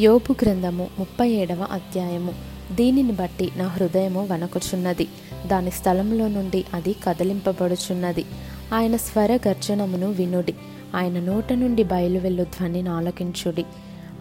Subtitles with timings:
[0.00, 2.32] యోపు గ్రంథము ముప్పై ఏడవ అధ్యాయము.
[2.74, 5.08] దీనిని బట్టి నా హృదయము వణకుచున్నది.
[5.46, 8.24] దాని స్థలంలో నుండి అది కదిలింపబడుచున్నది.
[8.74, 10.54] ఆయన స్వర గర్జనమును వినుడి.
[10.94, 13.64] ఆయన నోట నుండి బయలువెళ్ళు ధ్వనిని ఆలకించుడి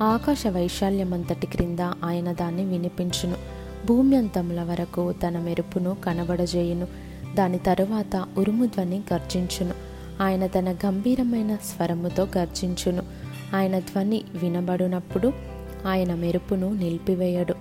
[0.02, 3.36] ఆకాశ వైశాల్యమంతటి క్రింద ఆయన దాన్ని వినిపించును.
[3.88, 6.88] భూమి అంతముల వరకు తన మెరుపును కనబడజేయును.
[7.36, 9.74] దాని తరువాత ఉరుము ధ్వని గర్జించును.
[10.22, 13.04] ఆయన తన గంభీరమైన స్వరముతో గర్జించును.
[13.56, 15.51] ఆయన ధ్వని వినబడినప్పుడు
[15.88, 17.54] ఆయన మెరుపును నిలిపివేయడు.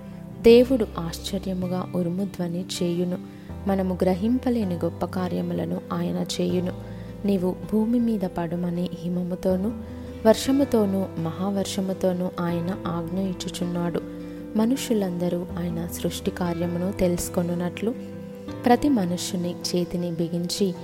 [0.42, 3.18] దేవుడు ఆశ్చర్యముగా ఉరుముధ్వని చేయును.
[3.66, 6.72] మనము గ్రహింపలేని గొప్ప కార్యములను ఆయన చేయును.
[7.24, 9.70] నీవు భూమి మీద పడుమని హిమముతోనూ
[10.26, 14.00] వర్షముతోనూ మహావర్షముతోనూ ఆయన ఆజ్ఞ ఇచ్చుచున్నాడు.
[14.56, 17.94] మనుషులందరూ ఆయన సృష్టి కార్యమును తెలుసుకొనున్నట్లు
[18.64, 20.74] ప్రతి మనుష్యుని చేతిని బిగించి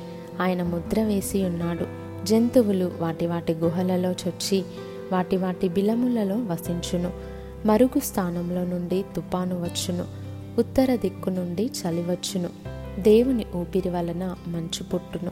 [0.41, 1.87] ఆయన ముద్ర వేసి ఉన్నాడు.
[2.27, 4.65] జంతువులు వాటి వాటి గుహలలో చొచ్చి
[5.13, 7.11] వాటి వాటి బిలములలో వసించును.
[7.67, 10.05] మరుగు స్థానంలో నుండి తుపాను వచ్చును.
[10.59, 12.49] ఉత్తర దిక్కు నుండి చలివచ్చును
[12.99, 15.31] దేవుని ఊపిరి వలన మంచు పుట్టును.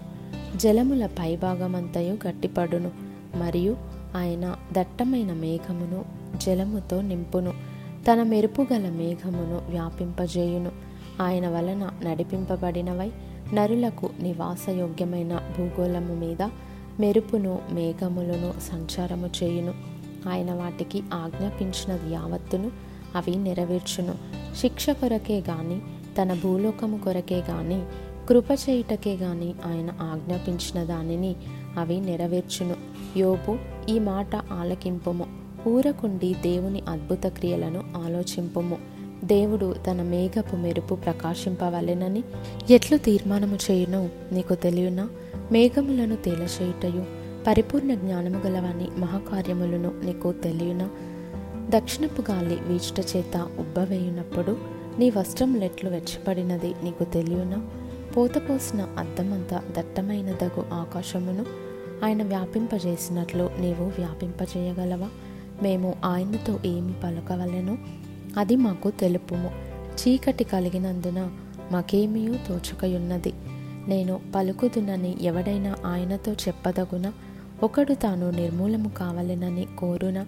[0.57, 2.91] జలముల పైభాగమంతయు గట్టిపడును.
[3.37, 3.77] మరియు
[4.17, 6.05] ఆయన దట్టమైన మేఘమును
[6.37, 7.53] జలముతో నింపును.
[8.13, 10.71] తన మెరుపుగల మేఘమును వ్యాపింపజేయును.
[11.23, 13.13] ఆయన వలన నడిపింపబడినవై
[13.55, 16.49] నరులకు నివాసయోగ్యమైన భూగోళము మీద
[17.01, 19.75] మెరుపును మేఘములను సంచారము చేయును.
[20.29, 22.71] ఆయన వాటికి ఆజ్ఞాపించినది యావత్తును
[23.15, 24.15] అవి నెరవేర్చును.
[24.57, 25.81] శిక్ష కొరకే గాని
[26.23, 27.87] తన భూలోకము కొరకే గాని
[28.29, 31.37] కృప చేయుటకే గాని ఆయన ఆజ్ఞాపించిన దానిని
[31.79, 32.77] అవి నెరవేర్చును.
[33.17, 35.27] యోపు ఈ మాట ఆలకింపుము.
[35.69, 38.94] ఊరకుండి దేవుని అద్భుత క్రియలను ఆలోచింపుము.
[39.25, 42.25] దేవుడు తన మేఘపు మెరుపు ప్రకాశింపవలెనని
[42.71, 45.09] ఎట్లు తీర్మానము చేయునో నీకు తెలియనా?
[45.53, 47.05] మేఘములను తేలచేయుటయు
[47.47, 50.91] పరిపూర్ణ జ్ఞానము గలవని మహాకార్యములను నీకు తెలియనా?
[51.71, 54.57] దక్షిణపు గాలి వీచుట చేత ఉబ్బవేయునప్పుడు
[54.99, 57.67] నీ వస్త్రములెట్లు వెచ్చబడినది నీకు తెలియనా?
[58.17, 61.47] పోతపోసిన అద్దమంతా దట్టమైనదగు ఆకాశమును
[62.05, 65.09] ఆయన వ్యాపింపజేసినట్లు నీవు వ్యాపింపజేయగలవా?
[65.63, 67.79] మేము ఆయనతో ఏమి పలకవలెను?
[68.37, 69.51] అది మాకు తెలుపుము.
[69.95, 71.31] చీకటి కలిగినందున
[71.73, 73.33] మాకేమీ తోచకయున్నది.
[73.89, 77.13] నేను పలుకుదునని ఎవడైనా ఆయనతో చెప్పదగున
[77.63, 80.25] ఒకడు తాను నిర్మూలము కావాలనని కోరున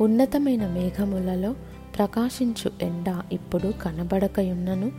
[0.00, 1.54] ఉన్నతమైన మేఘములలో
[1.98, 4.92] ప్రకాశించు ఎండ ఇప్పుడు కనబడకయున్నను.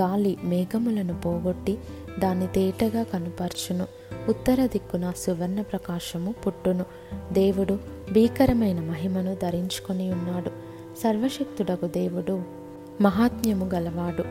[0.00, 1.78] గాలి మేఘములను పోగొట్టి
[2.18, 3.86] దాన్ని తేటగా కనుపర్చును.
[4.28, 6.84] ఉత్తర దిక్కున సువర్ణ ప్రకాశము పుట్టును.
[7.32, 7.78] దేవుడు
[8.12, 10.61] భీకరమైన మహిమను ధరించుకొని ఉన్నాడు
[11.02, 12.42] సర్వశక్తుడకు దేవుడు
[13.00, 14.24] మహాత్మ్యము గలవాడు.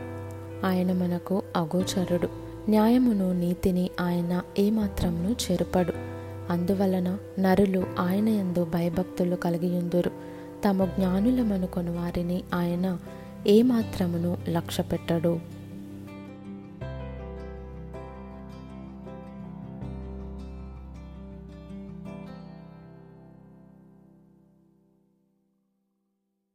[0.66, 2.28] ఆయన మనకు అగోచరుడు.
[2.68, 5.92] న్యాయమును నీతిని ఆయన ఏమాత్రమును చేరుపడు.
[6.52, 10.10] అందువలన నరులు ఆయన ఎందు భయభక్తులు కలిగియుందురు.
[10.68, 12.98] తమ జ్ఞానులమనుకొని వారిని ఆయన
[13.46, 15.40] ఏమాత్రమును లక్ష్యపెట్టడు.